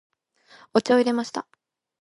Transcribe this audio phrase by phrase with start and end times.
[0.73, 1.47] お茶を入れました。